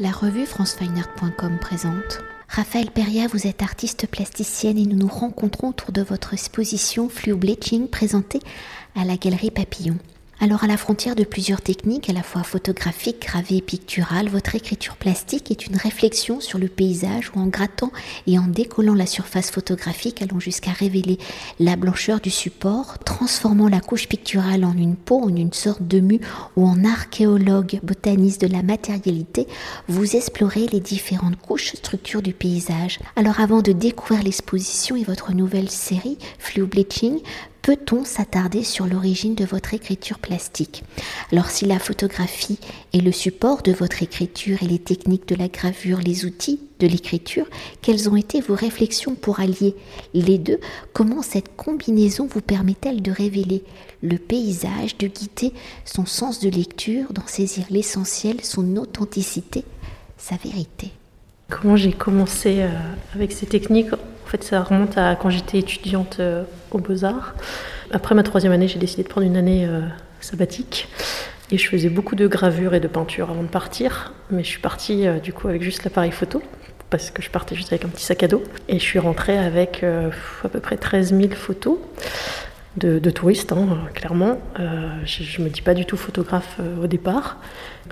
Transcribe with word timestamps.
La 0.00 0.12
revue 0.12 0.46
francefineart.com 0.46 1.58
présente. 1.60 2.20
Raphaël 2.48 2.88
Peria, 2.92 3.26
vous 3.26 3.48
êtes 3.48 3.62
artiste 3.62 4.06
plasticienne 4.06 4.78
et 4.78 4.86
nous 4.86 4.94
nous 4.94 5.08
rencontrons 5.08 5.70
autour 5.70 5.90
de 5.90 6.02
votre 6.02 6.34
exposition 6.34 7.08
Fluo 7.08 7.36
Bleaching 7.36 7.88
présentée 7.88 8.38
à 8.94 9.04
la 9.04 9.16
galerie 9.16 9.50
Papillon. 9.50 9.96
Alors 10.40 10.62
à 10.62 10.68
la 10.68 10.76
frontière 10.76 11.16
de 11.16 11.24
plusieurs 11.24 11.60
techniques, 11.60 12.08
à 12.08 12.12
la 12.12 12.22
fois 12.22 12.44
photographiques, 12.44 13.22
gravées 13.22 13.56
et 13.56 13.60
picturales, 13.60 14.28
votre 14.28 14.54
écriture 14.54 14.94
plastique 14.94 15.50
est 15.50 15.66
une 15.66 15.74
réflexion 15.74 16.40
sur 16.40 16.60
le 16.60 16.68
paysage 16.68 17.32
où 17.34 17.40
en 17.40 17.46
grattant 17.46 17.90
et 18.28 18.38
en 18.38 18.46
décollant 18.46 18.94
la 18.94 19.06
surface 19.06 19.50
photographique 19.50 20.22
allant 20.22 20.38
jusqu'à 20.38 20.70
révéler 20.70 21.18
la 21.58 21.74
blancheur 21.74 22.20
du 22.20 22.30
support, 22.30 23.00
transformant 23.00 23.66
la 23.66 23.80
couche 23.80 24.06
picturale 24.06 24.64
en 24.64 24.74
une 24.74 24.94
peau, 24.94 25.24
en 25.24 25.34
une 25.34 25.52
sorte 25.52 25.82
de 25.82 25.98
mue 25.98 26.20
ou 26.54 26.68
en 26.68 26.84
archéologue 26.84 27.80
botaniste 27.82 28.40
de 28.40 28.46
la 28.46 28.62
matérialité, 28.62 29.48
vous 29.88 30.14
explorez 30.14 30.68
les 30.68 30.80
différentes 30.80 31.40
couches 31.40 31.74
structures 31.74 32.22
du 32.22 32.32
paysage. 32.32 33.00
Alors 33.16 33.40
avant 33.40 33.60
de 33.60 33.72
découvrir 33.72 34.22
l'exposition 34.22 34.94
et 34.94 35.02
votre 35.02 35.32
nouvelle 35.32 35.68
série, 35.68 36.16
Fluo 36.38 36.68
Bleaching, 36.68 37.18
peut-on 37.68 38.02
s'attarder 38.02 38.64
sur 38.64 38.86
l'origine 38.86 39.34
de 39.34 39.44
votre 39.44 39.74
écriture 39.74 40.20
plastique? 40.20 40.84
Alors 41.30 41.50
si 41.50 41.66
la 41.66 41.78
photographie 41.78 42.58
est 42.94 43.02
le 43.02 43.12
support 43.12 43.60
de 43.60 43.72
votre 43.72 44.02
écriture 44.02 44.62
et 44.62 44.66
les 44.66 44.78
techniques 44.78 45.28
de 45.28 45.34
la 45.34 45.48
gravure, 45.48 45.98
les 45.98 46.24
outils 46.24 46.60
de 46.78 46.86
l'écriture, 46.86 47.44
quelles 47.82 48.08
ont 48.08 48.16
été 48.16 48.40
vos 48.40 48.54
réflexions 48.54 49.14
pour 49.14 49.40
allier 49.40 49.76
les 50.14 50.38
deux? 50.38 50.60
Comment 50.94 51.20
cette 51.20 51.56
combinaison 51.56 52.26
vous 52.26 52.40
permet-elle 52.40 53.02
de 53.02 53.10
révéler 53.10 53.62
le 54.02 54.16
paysage, 54.16 54.96
de 54.96 55.06
guider 55.06 55.52
son 55.84 56.06
sens 56.06 56.40
de 56.40 56.48
lecture, 56.48 57.12
d'en 57.12 57.26
saisir 57.26 57.66
l'essentiel, 57.68 58.42
son 58.42 58.78
authenticité, 58.78 59.62
sa 60.16 60.36
vérité? 60.36 60.92
Comment 61.50 61.76
j'ai 61.76 61.92
commencé 61.92 62.60
euh, 62.60 62.68
avec 63.14 63.32
ces 63.32 63.46
techniques 63.46 63.92
en 63.94 64.30
fait, 64.30 64.44
ça 64.44 64.62
remonte 64.62 64.98
à 64.98 65.16
quand 65.16 65.30
j'étais 65.30 65.58
étudiante 65.58 66.18
euh, 66.20 66.42
aux 66.70 66.78
Beaux-Arts. 66.78 67.34
Après 67.90 68.14
ma 68.14 68.22
troisième 68.22 68.52
année, 68.52 68.68
j'ai 68.68 68.78
décidé 68.78 69.02
de 69.02 69.08
prendre 69.08 69.26
une 69.26 69.38
année 69.38 69.64
euh, 69.64 69.80
sabbatique. 70.20 70.88
Et 71.50 71.56
je 71.56 71.66
faisais 71.66 71.88
beaucoup 71.88 72.14
de 72.14 72.26
gravure 72.26 72.74
et 72.74 72.80
de 72.80 72.88
peinture 72.88 73.30
avant 73.30 73.42
de 73.42 73.48
partir. 73.48 74.12
Mais 74.30 74.44
je 74.44 74.48
suis 74.48 74.60
partie 74.60 75.06
du 75.22 75.32
coup 75.32 75.48
avec 75.48 75.62
juste 75.62 75.82
l'appareil 75.84 76.10
photo, 76.10 76.42
parce 76.90 77.10
que 77.10 77.22
je 77.22 77.30
partais 77.30 77.54
juste 77.54 77.72
avec 77.72 77.86
un 77.86 77.88
petit 77.88 78.04
sac 78.04 78.22
à 78.22 78.28
dos. 78.28 78.44
Et 78.68 78.74
je 78.74 78.84
suis 78.84 78.98
rentrée 78.98 79.38
avec 79.38 79.82
à 79.82 80.48
peu 80.50 80.60
près 80.60 80.76
13 80.76 81.14
000 81.18 81.30
photos 81.30 81.78
de, 82.76 83.10
touristes, 83.10 83.52
hein, 83.52 83.66
clairement. 83.94 84.38
Euh, 84.60 84.88
je 85.04 85.40
ne 85.40 85.46
me 85.46 85.50
dis 85.50 85.62
pas 85.62 85.74
du 85.74 85.84
tout 85.84 85.96
photographe 85.96 86.56
euh, 86.60 86.84
au 86.84 86.86
départ. 86.86 87.38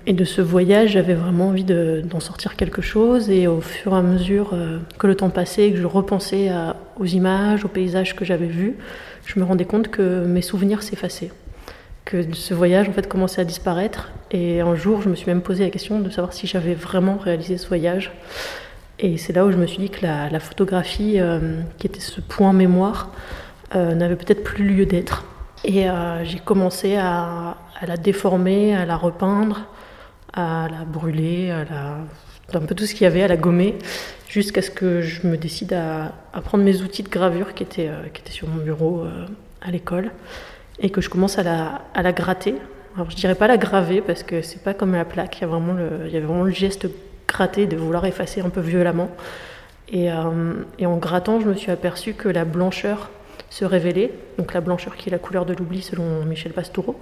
Et 0.06 0.12
de 0.12 0.24
ce 0.24 0.40
voyage, 0.40 0.90
j'avais 0.90 1.14
vraiment 1.14 1.48
envie 1.48 1.64
d'en 1.64 2.20
sortir 2.20 2.56
quelque 2.56 2.82
chose. 2.82 3.28
Et 3.30 3.46
au 3.46 3.60
fur 3.60 3.92
et 3.92 3.96
à 3.96 4.02
mesure 4.02 4.50
euh, 4.52 4.78
que 4.98 5.06
le 5.06 5.16
temps 5.16 5.30
passait, 5.30 5.72
que 5.72 5.78
je 5.78 5.86
repensais 5.86 6.50
aux 6.98 7.06
images, 7.06 7.64
aux 7.64 7.68
paysages 7.68 8.14
que 8.14 8.24
j'avais 8.24 8.46
vus, 8.46 8.76
je 9.24 9.40
me 9.40 9.44
rendais 9.44 9.64
compte 9.64 9.88
que 9.88 10.24
mes 10.24 10.42
souvenirs 10.42 10.82
s'effaçaient. 10.82 11.32
Que 12.04 12.32
ce 12.34 12.54
voyage 12.54 12.88
en 12.88 12.92
fait 12.92 13.08
commençait 13.08 13.40
à 13.40 13.44
disparaître. 13.44 14.12
Et 14.30 14.60
un 14.60 14.76
jour, 14.76 15.02
je 15.02 15.08
me 15.08 15.16
suis 15.16 15.26
même 15.26 15.42
posé 15.42 15.64
la 15.64 15.70
question 15.70 15.98
de 15.98 16.10
savoir 16.10 16.32
si 16.32 16.46
j'avais 16.46 16.74
vraiment 16.74 17.16
réalisé 17.16 17.58
ce 17.58 17.66
voyage. 17.66 18.12
Et 19.00 19.18
c'est 19.18 19.32
là 19.32 19.44
où 19.44 19.50
je 19.50 19.56
me 19.56 19.66
suis 19.66 19.78
dit 19.78 19.90
que 19.90 20.02
la, 20.02 20.30
la 20.30 20.40
photographie, 20.40 21.18
qui 21.78 21.86
était 21.86 22.00
ce 22.00 22.20
point 22.20 22.52
mémoire, 22.52 23.10
n'avait 23.74 24.16
peut-être 24.16 24.44
plus 24.44 24.64
lieu 24.64 24.86
d'être. 24.86 25.24
Et 25.64 25.88
euh, 25.88 26.24
j'ai 26.24 26.38
commencé 26.38 26.96
à, 26.96 27.56
la 27.86 27.96
déformer, 27.96 28.74
à 28.74 28.86
la 28.86 28.96
repeindre, 28.96 29.66
à 30.32 30.68
la 30.70 30.84
brûler, 30.84 31.50
à 31.50 31.98
un 32.54 32.60
peu 32.60 32.74
tout 32.74 32.86
ce 32.86 32.94
qu'il 32.94 33.02
y 33.02 33.06
avait, 33.06 33.22
à 33.22 33.28
la 33.28 33.36
gommer, 33.36 33.76
jusqu'à 34.28 34.62
ce 34.62 34.70
que 34.70 35.00
je 35.00 35.26
me 35.26 35.36
décide 35.36 35.72
à, 35.72 36.12
prendre 36.42 36.62
mes 36.62 36.82
outils 36.82 37.02
de 37.02 37.08
gravure 37.08 37.54
qui 37.54 37.64
étaient, 37.64 37.88
euh, 37.88 38.04
qui 38.12 38.22
étaient 38.22 38.32
sur 38.32 38.48
mon 38.48 38.62
bureau 38.62 39.04
à 39.60 39.70
l'école 39.70 40.12
et 40.78 40.90
que 40.90 41.00
je 41.00 41.08
commence 41.08 41.38
à 41.38 41.42
la, 41.42 41.82
à 41.94 42.02
la 42.02 42.12
gratter. 42.12 42.54
Alors 42.94 43.10
je 43.10 43.16
dirais 43.16 43.34
pas 43.34 43.48
la 43.48 43.56
graver 43.56 44.00
parce 44.00 44.22
que 44.22 44.42
c'est 44.42 44.62
pas 44.62 44.72
comme 44.74 44.92
la 44.92 45.04
plaque, 45.04 45.38
il 45.38 45.40
y, 45.42 45.44
a 45.44 45.48
vraiment 45.48 45.72
le, 45.72 45.88
il 46.06 46.12
y 46.12 46.16
avait 46.16 46.26
vraiment 46.26 46.44
le 46.44 46.52
geste 46.52 46.86
gratter 47.26 47.66
de 47.66 47.76
vouloir 47.76 48.04
effacer 48.06 48.40
un 48.40 48.50
peu 48.50 48.60
violemment. 48.60 49.10
Et, 49.88 50.08
et 50.78 50.86
en 50.86 50.96
grattant, 50.96 51.40
je 51.40 51.46
me 51.46 51.54
suis 51.54 51.70
aperçu 51.70 52.14
que 52.14 52.28
la 52.28 52.44
blancheur 52.44 53.10
se 53.50 53.64
révéler, 53.64 54.12
donc 54.38 54.54
la 54.54 54.60
blancheur 54.60 54.96
qui 54.96 55.08
est 55.08 55.12
la 55.12 55.18
couleur 55.18 55.46
de 55.46 55.54
l'oubli 55.54 55.82
selon 55.82 56.24
Michel 56.24 56.52
Pastoureau, 56.52 56.98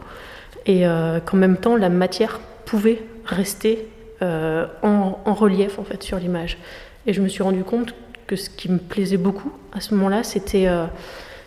et 0.66 0.86
euh, 0.86 1.20
qu'en 1.20 1.36
même 1.36 1.56
temps 1.56 1.76
la 1.76 1.88
matière 1.88 2.40
pouvait 2.64 3.02
rester 3.24 3.88
euh, 4.22 4.66
en, 4.82 5.34
relief 5.34 5.78
en 5.78 5.84
fait 5.84 6.02
sur 6.02 6.18
l'image. 6.18 6.58
Et 7.06 7.12
je 7.12 7.20
me 7.20 7.28
suis 7.28 7.42
rendu 7.42 7.64
compte 7.64 7.94
que 8.26 8.36
ce 8.36 8.48
qui 8.48 8.70
me 8.70 8.78
plaisait 8.78 9.18
beaucoup 9.18 9.52
à 9.72 9.80
ce 9.80 9.94
moment-là, 9.94 10.22
c'était 10.22 10.66
euh, 10.68 10.86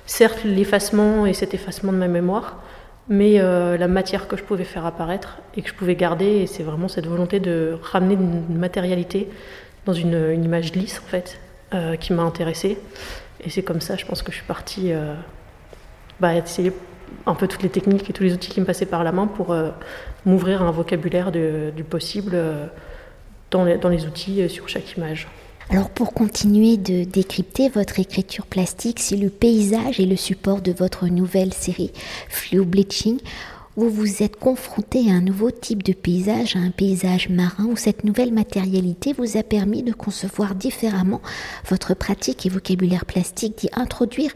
certes 0.06 0.44
l'effacement 0.44 1.26
et 1.26 1.34
cet 1.34 1.54
effacement 1.54 1.92
de 1.92 1.98
ma 1.98 2.08
mémoire, 2.08 2.62
mais 3.10 3.38
la 3.40 3.88
matière 3.88 4.28
que 4.28 4.36
je 4.36 4.44
pouvais 4.44 4.66
faire 4.66 4.86
apparaître 4.86 5.38
et 5.56 5.62
que 5.62 5.70
je 5.70 5.74
pouvais 5.74 5.96
garder, 5.96 6.26
et 6.26 6.46
c'est 6.46 6.64
vraiment 6.64 6.90
cette 6.90 7.08
volonté 7.08 7.40
de 7.40 7.78
ramener 7.82 8.16
une 8.16 8.58
matérialité 8.58 9.30
dans 9.86 9.94
une, 9.94 10.32
une 10.34 10.44
image 10.44 10.74
lisse 10.74 11.02
en 11.06 11.10
fait, 11.10 11.40
qui 12.02 12.12
m'a 12.12 12.24
intéressée. 12.24 12.78
Et 13.44 13.50
c'est 13.50 13.64
comme 13.64 13.82
ça, 13.82 13.96
je 13.96 14.06
pense 14.06 14.22
que 14.22 14.32
je 14.32 14.38
suis 14.38 14.46
partie 14.46 14.92
euh, 14.92 15.16
bah, 16.20 16.36
essayer 16.36 16.72
un 17.26 17.36
peu 17.36 17.48
toutes 17.48 17.64
les 17.64 17.70
techniques 17.70 18.10
et 18.10 18.14
tous 18.14 18.24
les 18.24 18.34
outils 18.34 18.50
qui 18.50 18.60
me 18.60 18.66
passaient 18.66 18.86
par 18.86 19.04
la 19.04 19.12
main 19.12 19.28
pour 19.28 19.52
euh, 19.52 19.70
m'ouvrir 20.26 20.62
un 20.62 20.72
vocabulaire 20.72 21.32
du 21.32 21.84
possible 21.84 22.32
euh, 22.34 22.66
dans, 23.52 23.64
les, 23.64 23.78
dans, 23.78 23.90
les, 23.90 24.06
outils 24.06 24.50
sur 24.50 24.68
chaque 24.68 24.98
image. 24.98 25.28
Alors 25.70 25.90
pour 25.90 26.14
continuer 26.14 26.78
de 26.78 27.04
décrypter 27.04 27.70
votre 27.70 28.00
écriture 28.00 28.46
plastique, 28.46 29.00
si 29.00 29.18
le 29.18 29.30
paysage 29.30 30.00
est 30.00 30.06
le 30.06 30.16
support 30.16 30.62
de 30.62 30.72
votre 30.72 31.08
nouvelle 31.08 31.54
série 31.54 31.92
Fluo 32.30 32.66
Bleaching, 32.66 33.20
vous 33.78 33.92
vous 33.92 34.24
êtes 34.24 34.38
confronté 34.38 35.12
à 35.12 35.14
un 35.14 35.22
nouveau 35.22 35.52
type 35.52 35.84
de 35.84 35.94
paysage, 35.94 36.56
à 36.56 36.60
un 36.60 36.72
paysage 36.72 37.30
marin 37.30 37.66
où 37.66 37.78
cette 37.78 38.04
nouvelle 38.04 38.34
matérialité 38.34 39.14
vous 39.14 39.38
a 39.38 39.44
permis 39.44 39.84
de 39.84 39.94
concevoir 39.94 40.56
différemment 40.56 41.22
votre 41.70 41.94
pratique 41.94 42.48
et 42.48 42.50
vocabulaire 42.50 43.06
plastique, 43.06 43.60
d'y 43.60 43.70
introduire 43.74 44.32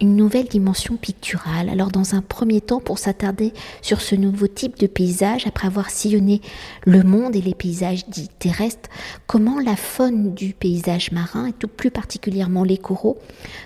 une 0.00 0.16
nouvelle 0.16 0.46
dimension 0.46 0.96
picturale. 0.96 1.68
Alors 1.68 1.90
dans 1.90 2.14
un 2.14 2.22
premier 2.22 2.60
temps, 2.60 2.80
pour 2.80 2.98
s'attarder 2.98 3.52
sur 3.82 4.00
ce 4.00 4.14
nouveau 4.14 4.46
type 4.46 4.78
de 4.78 4.86
paysage, 4.86 5.46
après 5.46 5.66
avoir 5.66 5.90
sillonné 5.90 6.40
le 6.84 7.02
monde 7.02 7.36
et 7.36 7.40
les 7.40 7.54
paysages 7.54 8.06
dits 8.08 8.28
terrestres, 8.38 8.90
comment 9.26 9.58
la 9.58 9.76
faune 9.76 10.34
du 10.34 10.52
paysage 10.52 11.12
marin, 11.12 11.46
et 11.46 11.52
tout 11.52 11.68
plus 11.68 11.90
particulièrement 11.90 12.64
les 12.64 12.78
coraux, 12.78 13.18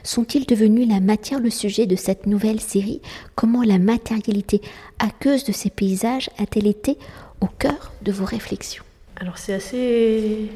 sont-ils 0.02 0.46
devenus 0.46 0.88
la 0.88 1.00
matière, 1.00 1.40
le 1.40 1.50
sujet 1.50 1.86
de 1.86 1.96
cette 1.96 2.26
nouvelle 2.26 2.60
série? 2.60 3.00
Comment 3.34 3.62
la 3.62 3.78
matérialité 3.78 4.60
aqueuse 4.98 5.44
de 5.44 5.52
ces 5.52 5.70
paysages 5.70 6.30
a-t-elle 6.38 6.66
été 6.66 6.98
au 7.40 7.46
cœur 7.46 7.92
de 8.02 8.12
vos 8.12 8.24
réflexions? 8.24 8.84
Alors 9.16 9.38
c'est 9.38 9.54
assez 9.54 10.50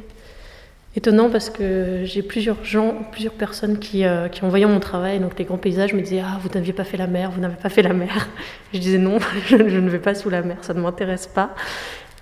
étonnant 0.94 1.30
parce 1.30 1.50
que 1.50 2.02
j'ai 2.04 2.22
plusieurs 2.22 2.62
gens, 2.64 2.96
plusieurs 3.10 3.32
personnes 3.32 3.78
qui, 3.78 4.04
euh, 4.04 4.28
qui, 4.28 4.44
en 4.44 4.48
voyant 4.48 4.68
mon 4.68 4.80
travail, 4.80 5.20
donc 5.20 5.38
les 5.38 5.44
grands 5.44 5.58
paysages, 5.58 5.94
me 5.94 6.02
disaient 6.02 6.22
Ah, 6.24 6.38
vous 6.42 6.50
n'aviez 6.54 6.72
pas 6.72 6.84
fait 6.84 6.96
la 6.96 7.06
mer, 7.06 7.30
vous 7.30 7.40
n'avez 7.40 7.56
pas 7.56 7.68
fait 7.68 7.82
la 7.82 7.92
mer. 7.92 8.28
Je 8.74 8.78
disais 8.78 8.98
Non, 8.98 9.18
je, 9.46 9.56
ne 9.56 9.88
vais 9.88 9.98
pas 9.98 10.14
sous 10.14 10.30
la 10.30 10.42
mer, 10.42 10.58
ça 10.62 10.74
ne 10.74 10.80
m'intéresse 10.80 11.26
pas. 11.26 11.54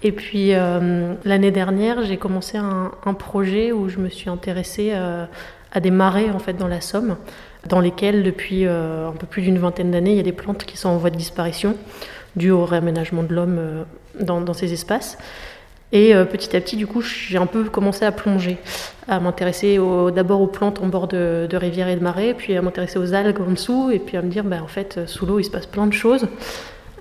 Et 0.02 0.12
puis 0.12 0.54
euh, 0.54 1.14
l'année 1.24 1.50
dernière, 1.50 2.02
j'ai 2.04 2.16
commencé 2.16 2.56
un, 2.56 3.14
projet 3.14 3.70
où 3.70 3.90
je 3.90 3.98
me 3.98 4.08
suis 4.08 4.30
intéressée 4.30 4.92
euh, 4.94 5.26
à 5.72 5.80
des 5.80 5.90
marais 5.90 6.30
en 6.30 6.38
fait 6.38 6.54
dans 6.54 6.68
la 6.68 6.80
Somme, 6.80 7.16
dans 7.68 7.80
lesquels 7.80 8.22
depuis 8.22 8.64
un 8.64 9.12
peu 9.18 9.26
plus 9.26 9.42
d'une 9.42 9.58
vingtaine 9.58 9.90
d'années, 9.90 10.12
il 10.12 10.16
y 10.16 10.20
a 10.20 10.22
des 10.22 10.32
plantes 10.32 10.64
qui 10.64 10.78
sont 10.78 10.88
en 10.88 10.96
voie 10.96 11.10
de 11.10 11.16
disparition 11.16 11.76
dû 12.34 12.50
au 12.50 12.64
réaménagement 12.64 13.22
de 13.22 13.34
l'homme 13.34 13.84
dans 14.18 14.54
ces 14.54 14.72
espaces. 14.72 15.18
Et 15.92 16.14
euh, 16.14 16.24
petit 16.24 16.56
à 16.56 16.60
petit, 16.60 16.76
du 16.76 16.86
coup, 16.86 17.02
j'ai 17.02 17.38
un 17.38 17.46
peu 17.46 17.64
commencé 17.64 18.04
à 18.04 18.12
plonger, 18.12 18.58
à 19.08 19.18
m'intéresser 19.18 19.78
d'abord 20.14 20.40
aux 20.40 20.46
plantes 20.46 20.80
en 20.80 20.86
bord 20.86 21.08
de, 21.08 21.48
rivières 21.52 21.88
et 21.88 21.96
de 21.96 22.02
marais, 22.02 22.34
puis 22.34 22.56
à 22.56 22.62
m'intéresser 22.62 22.98
aux 22.98 23.12
algues 23.14 23.40
en 23.40 23.50
dessous, 23.50 23.90
et 23.90 23.98
puis 23.98 24.16
à 24.16 24.22
me 24.22 24.28
dire, 24.28 24.44
bah, 24.44 24.58
en 24.62 24.68
fait, 24.68 25.00
sous 25.06 25.26
l'eau, 25.26 25.40
il 25.40 25.44
se 25.44 25.50
passe 25.50 25.66
plein 25.66 25.86
de 25.86 25.92
choses. 25.92 26.28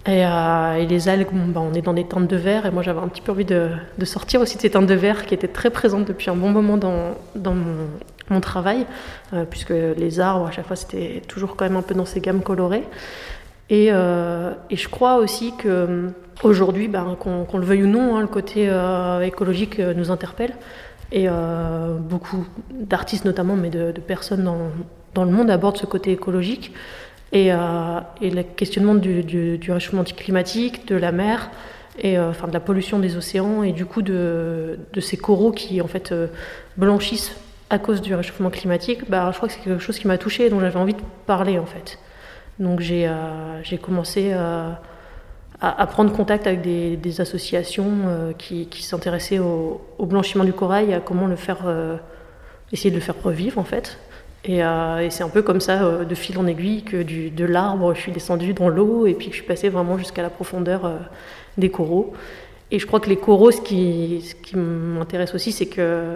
Et, 0.06 0.25
euh, 0.25 0.86
les 0.86 1.09
algues, 1.09 1.27
bah, 1.31 1.62
on 1.62 1.74
est 1.74 1.81
dans 1.81 1.94
des 1.94 2.06
teintes 2.06 2.27
de 2.27 2.36
verre, 2.36 2.65
et 2.65 2.71
moi 2.71 2.83
j'avais 2.83 3.00
un 3.00 3.07
petit 3.07 3.21
peu 3.21 3.31
envie 3.31 3.45
de, 3.45 3.69
sortir 4.03 4.41
aussi 4.41 4.56
de 4.56 4.62
ces 4.62 4.69
teintes 4.71 4.88
de 4.88 4.94
verre 4.94 5.25
qui 5.25 5.33
étaient 5.33 5.47
très 5.47 5.69
présentes 5.69 6.06
depuis 6.06 6.30
un 6.30 6.35
bon 6.35 6.50
moment 6.50 6.77
dans, 6.77 7.15
dans 7.35 7.56
mon, 8.30 8.39
travail, 8.39 8.85
euh, 9.33 9.44
puisque 9.50 9.71
les 9.71 10.19
arbres, 10.19 10.47
à 10.47 10.51
chaque 10.51 10.68
fois, 10.68 10.75
c'était 10.75 11.21
toujours 11.27 11.56
quand 11.56 11.65
même 11.65 11.75
un 11.75 11.81
peu 11.81 11.95
dans 11.95 12.06
ces 12.06 12.21
gammes 12.21 12.42
colorées. 12.42 12.83
Et, 13.69 13.88
et 13.88 14.75
je 14.75 14.89
crois 14.89 15.18
aussi 15.18 15.54
que 15.56 16.12
Aujourd'hui, 16.42 16.88
ben, 16.88 17.18
qu'on 17.19 17.57
le 17.57 17.66
veuille 17.66 17.83
ou 17.83 17.88
non, 17.88 18.16
hein, 18.16 18.21
le 18.21 18.27
côté 18.27 18.69
euh, 18.69 19.19
écologique 19.21 19.80
euh, 19.80 19.94
nous 19.94 20.10
interpelle. 20.10 20.54
Et 21.12 21.25
euh, 21.27 21.98
beaucoup 21.98 22.48
d'artistes 22.71 23.25
notamment, 23.25 23.56
mais 23.56 23.69
de, 23.69 23.92
personnes 23.92 24.44
dans, 25.13 25.25
le 25.25 25.31
monde 25.31 25.50
abordent 25.50 25.77
ce 25.77 25.86
côté 25.86 26.12
écologique. 26.12 26.71
Et, 27.33 27.50
le 27.50 28.42
questionnement 28.44 28.95
du, 28.95 29.60
réchauffement 29.69 30.04
climatique, 30.04 30.88
de 30.88 30.95
la 30.95 31.12
mer, 31.12 31.50
et 32.01 32.18
enfin 32.18 32.48
de 32.48 32.54
la 32.54 32.62
pollution 32.62 33.00
des 33.00 33.18
océans 33.18 33.62
et 33.62 33.74
du 33.74 33.86
coup 33.86 34.01
de, 34.01 34.80
de 34.94 35.01
ces 35.01 35.18
coraux 35.18 35.51
qui 35.51 35.81
en 35.81 35.88
fait 35.88 36.13
blanchissent 36.77 37.36
à 37.69 37.77
cause 37.77 38.01
du 38.01 38.16
réchauffement 38.16 38.50
climatique, 38.50 39.10
bah, 39.10 39.30
je 39.31 39.38
crois 39.38 39.50
que 39.50 39.56
c'est 39.56 39.62
quelque 39.62 39.80
chose 39.80 40.00
qui 40.00 40.07
m'a 40.07 40.18
touchée 40.18 40.45
et 40.45 40.50
dont 40.50 40.60
j'avais 40.60 40.80
envie 40.80 40.94
de 40.94 41.01
parler 41.25 41.60
en 41.60 41.66
fait. 41.66 42.00
Donc 42.59 42.81
j'ai 42.81 43.07
euh, 43.07 43.77
commencé 43.81 44.31
euh, 44.33 44.71
à, 45.61 45.88
prendre 45.88 46.11
contact 46.11 46.45
avec 46.45 46.61
des, 46.61 47.21
associations 47.21 47.91
euh, 48.06 48.33
qui, 48.33 48.67
s'intéressaient 48.83 49.39
au, 49.39 49.81
blanchiment 50.00 50.44
du 50.44 50.53
corail, 50.53 50.94
à 50.94 51.00
comment 51.00 51.27
le 51.27 51.38
faire, 51.38 51.59
essayer 52.71 52.91
de 52.91 52.95
le 52.95 53.01
faire 53.01 53.15
revivre 53.21 53.57
en 53.59 53.63
fait. 53.63 53.97
Et, 54.45 54.61
c'est 55.09 55.23
un 55.23 55.29
peu 55.29 55.41
comme 55.41 55.61
ça, 55.61 56.03
de 56.03 56.15
fil 56.15 56.38
en 56.38 56.47
aiguille, 56.47 56.83
que 56.83 57.01
du, 57.01 57.29
de 57.29 57.45
l'arbre, 57.45 57.94
je 57.94 58.01
suis 58.01 58.11
descendue 58.11 58.53
dans 58.53 58.69
l'eau 58.69 59.07
et 59.07 59.13
puis 59.13 59.27
que 59.27 59.33
je 59.33 59.39
suis 59.39 59.47
passée 59.47 59.69
vraiment 59.69 59.97
jusqu'à 59.97 60.21
la 60.21 60.29
profondeur 60.29 60.91
des 61.57 61.69
coraux. 61.69 62.13
Et 62.71 62.77
je 62.77 62.85
crois 62.85 63.00
que 63.00 63.09
les 63.09 63.17
coraux, 63.17 63.51
ce 63.51 63.61
qui, 63.61 64.21
ce 64.23 64.35
qui 64.35 64.56
m'intéresse 64.56 65.33
aussi, 65.33 65.51
c'est 65.51 65.65
que 65.65 66.15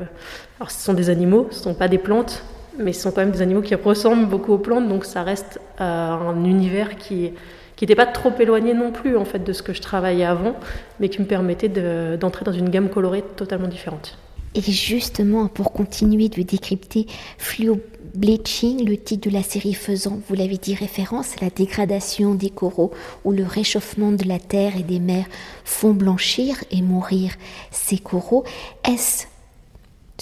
alors, 0.60 0.70
ce 0.70 0.80
sont 0.82 0.94
des 0.94 1.10
animaux, 1.10 1.48
ce 1.52 1.58
ne 1.58 1.64
sont 1.64 1.74
pas 1.74 1.88
des 1.88 1.98
plantes, 1.98 2.44
mais 2.78 2.94
ce 2.94 3.02
sont 3.02 3.12
quand 3.12 3.22
même 3.22 3.32
des 3.32 3.42
animaux 3.42 3.62
qui 3.62 3.76
ressemblent 3.76 4.28
beaucoup 4.28 4.54
aux 4.54 4.58
plantes, 4.58 4.88
donc 4.88 5.06
ça 5.06 5.24
reste 5.24 5.60
euh, 5.82 5.84
un 5.84 6.44
univers 6.46 6.98
qui 6.98 7.32
qui 7.76 7.86
n'était 7.86 7.96
pas 7.96 8.06
trop 8.06 8.32
éloigné 8.40 8.74
non 8.74 8.92
plus 8.92 9.18
en 9.18 9.26
fait 9.26 9.44
de 9.44 9.52
ce 9.52 9.64
que 9.64 9.74
je 9.74 9.82
travaillais 9.82 10.26
avant, 10.26 10.56
mais 11.00 11.10
qui 11.10 11.20
me 11.22 11.26
permettait 11.26 11.70
d'entrer 12.18 12.46
dans 12.46 12.52
une 12.52 12.70
gamme 12.70 12.90
colorée 12.90 13.24
totalement 13.36 13.68
différente. 13.68 14.18
Et 14.56 14.62
justement, 14.62 15.48
pour 15.48 15.74
continuer 15.74 16.30
de 16.30 16.44
décrypter 16.44 17.08
Fluo 17.40 17.80
Bleaching, 18.14 18.88
le 18.88 18.98
titre 18.98 19.28
de 19.28 19.34
la 19.34 19.42
série 19.42 19.74
faisant, 19.74 20.20
vous 20.30 20.36
l'avez 20.36 20.58
dit, 20.58 20.76
référence 20.76 21.36
à 21.42 21.46
la 21.46 21.50
dégradation 21.50 22.36
des 22.36 22.52
coraux, 22.52 22.92
où 23.26 23.32
le 23.32 23.44
réchauffement 23.44 24.12
de 24.12 24.28
la 24.28 24.38
terre 24.38 24.78
et 24.78 24.84
des 24.84 25.00
mers 25.00 25.26
font 25.66 25.94
blanchir 25.94 26.64
et 26.70 26.84
mourir 26.84 27.32
ces 27.72 27.98
coraux, 27.98 28.44
est-ce 28.88 29.26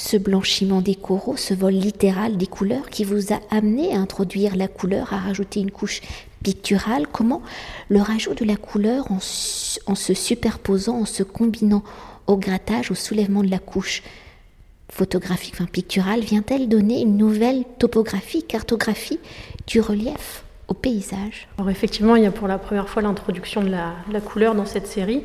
ce 0.01 0.17
blanchiment 0.17 0.81
des 0.81 0.95
coraux, 0.95 1.37
ce 1.37 1.53
vol 1.53 1.73
littéral 1.73 2.35
des 2.35 2.47
couleurs 2.47 2.89
qui 2.89 3.03
vous 3.03 3.33
a 3.33 3.39
amené 3.51 3.93
à 3.93 3.99
introduire 3.99 4.55
la 4.55 4.67
couleur, 4.67 5.13
à 5.13 5.17
rajouter 5.17 5.59
une 5.59 5.69
couche 5.69 6.01
picturale 6.43 7.05
Comment 7.11 7.43
le 7.87 8.01
rajout 8.01 8.33
de 8.33 8.43
la 8.43 8.55
couleur 8.55 9.05
en, 9.11 9.19
se 9.19 10.13
superposant, 10.13 11.01
en 11.01 11.05
se 11.05 11.21
combinant 11.21 11.83
au 12.25 12.35
grattage, 12.35 12.89
au 12.89 12.95
soulèvement 12.95 13.43
de 13.43 13.51
la 13.51 13.59
couche 13.59 14.01
photographique, 14.89 15.53
enfin 15.53 15.67
picturale, 15.71 16.21
vient-elle 16.21 16.67
donner 16.67 17.01
une 17.01 17.15
nouvelle 17.15 17.63
topographie, 17.77 18.43
cartographie 18.43 19.19
du 19.67 19.81
relief 19.81 20.43
au 20.67 20.73
paysage? 20.73 21.47
Alors 21.59 21.69
effectivement, 21.69 22.15
il 22.15 22.23
y 22.23 22.25
a 22.25 22.31
pour 22.31 22.47
la 22.47 22.57
première 22.57 22.89
fois 22.89 23.03
l'introduction 23.03 23.61
de 23.61 23.69
la, 23.69 24.21
couleur 24.21 24.55
dans 24.55 24.65
cette 24.65 24.87
série. 24.87 25.23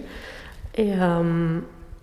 Et 0.77 0.93
euh, 0.93 1.61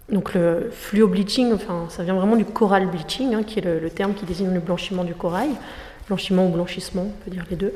donc 0.09 0.33
le 0.33 0.69
fluo 0.71 1.07
bleaching, 1.07 1.53
enfin, 1.53 1.85
ça 1.89 2.03
vient 2.03 2.13
vraiment 2.13 2.35
du 2.35 2.45
coral 2.45 2.87
bleaching, 2.87 3.33
hein, 3.33 3.43
qui 3.43 3.59
est 3.59 3.61
le, 3.61 3.89
terme 3.89 4.13
qui 4.13 4.25
désigne 4.25 4.53
le 4.53 4.59
blanchiment 4.59 5.03
du 5.03 5.15
corail. 5.15 5.49
Blanchiment 6.07 6.47
ou 6.47 6.49
blanchissement, 6.49 7.03
on 7.03 7.23
peut 7.23 7.31
dire 7.31 7.45
les 7.49 7.55
deux. 7.55 7.73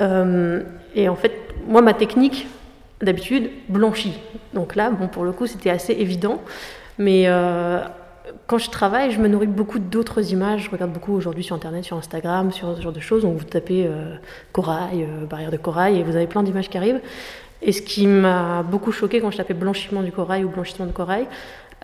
Euh, 0.00 0.62
et 0.96 1.08
en 1.08 1.14
fait, 1.14 1.32
moi, 1.68 1.82
ma 1.82 1.94
technique, 1.94 2.48
d'habitude, 3.00 3.50
blanchit. 3.68 4.18
Donc 4.54 4.74
là, 4.74 4.90
bon, 4.90 5.06
pour 5.06 5.24
le 5.24 5.30
coup, 5.30 5.46
c'était 5.46 5.70
assez 5.70 5.92
évident. 5.92 6.42
Mais 6.98 7.28
euh, 7.28 7.78
quand 8.48 8.58
je 8.58 8.70
travaille, 8.70 9.12
je 9.12 9.20
me 9.20 9.28
nourris 9.28 9.46
beaucoup 9.46 9.78
d'autres 9.78 10.32
images. 10.32 10.64
Je 10.64 10.70
regarde 10.70 10.92
beaucoup 10.92 11.14
aujourd'hui 11.14 11.44
sur 11.44 11.54
Internet, 11.54 11.84
sur 11.84 11.96
Instagram, 11.96 12.50
sur 12.50 12.76
ce 12.76 12.82
genre 12.82 12.92
de 12.92 13.00
choses. 13.00 13.22
Donc 13.22 13.38
vous 13.38 13.44
tapez 13.44 13.86
euh, 13.86 14.16
corail, 14.50 15.06
barrière 15.30 15.52
de 15.52 15.56
corail, 15.56 15.98
et 15.98 16.02
vous 16.02 16.16
avez 16.16 16.26
plein 16.26 16.42
d'images 16.42 16.68
qui 16.68 16.76
arrivent. 16.76 17.00
Et 17.62 17.72
ce 17.72 17.82
qui 17.82 18.06
m'a 18.06 18.62
beaucoup 18.62 18.92
choqué 18.92 19.20
quand 19.20 19.30
je 19.30 19.36
tapais 19.36 19.54
blanchiment 19.54 20.02
du 20.02 20.12
corail 20.12 20.44
ou 20.44 20.48
blanchissement 20.48 20.86
de 20.86 20.92
corail, 20.92 21.26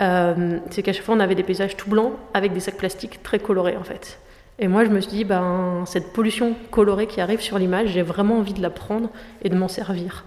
euh, 0.01 0.59
c'est 0.71 0.83
qu'à 0.83 0.93
chaque 0.93 1.05
fois 1.05 1.15
on 1.15 1.21
avait 1.21 1.35
des 1.35 1.43
paysages 1.43 1.77
tout 1.77 1.89
blancs 1.89 2.13
avec 2.35 2.53
des 2.53 2.61
sacs 2.61 2.77
plastiques 2.77 3.23
très 3.23 3.39
colorés 3.39 3.77
en 3.77 3.85
fait. 3.85 4.19
Et 4.59 4.69
moi 4.69 4.85
je 4.85 4.91
me 4.91 5.01
suis 5.01 5.11
dit, 5.11 5.25
ben, 5.25 5.85
cette 5.87 6.13
pollution 6.13 6.55
colorée 6.71 7.07
qui 7.07 7.21
arrive 7.21 7.41
sur 7.41 7.59
l'image, 7.59 7.89
j'ai 7.89 8.03
vraiment 8.03 8.39
envie 8.39 8.55
de 8.55 8.63
la 8.63 8.71
prendre 8.71 9.11
et 9.43 9.49
de 9.49 9.57
m'en 9.57 9.69
servir. 9.69 10.25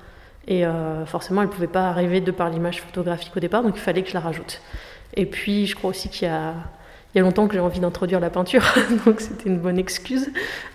Et 0.47 0.63
forcément, 1.05 1.41
elle 1.41 1.47
ne 1.47 1.53
pouvait 1.53 1.67
pas 1.67 1.89
arriver 1.89 2.21
de 2.21 2.31
par 2.31 2.49
l'image 2.49 2.81
photographique 2.81 3.37
au 3.37 3.39
départ, 3.39 3.61
donc 3.61 3.73
il 3.75 3.81
fallait 3.81 4.01
que 4.01 4.09
je 4.09 4.15
la 4.15 4.19
rajoute. 4.19 4.61
Et 5.13 5.27
puis, 5.27 5.67
je 5.67 5.75
crois 5.75 5.91
aussi 5.91 6.09
qu'il 6.09 6.27
y 6.27 6.31
a, 6.31 6.55
il 7.13 7.17
y 7.17 7.21
a 7.21 7.23
longtemps 7.23 7.47
que 7.47 7.55
j'ai 7.55 7.59
envie 7.59 7.79
d'introduire 7.79 8.19
la 8.19 8.29
peinture, 8.29 8.63
donc 9.05 9.21
c'était 9.21 9.49
une 9.49 9.57
bonne 9.57 9.79
excuse, 9.79 10.29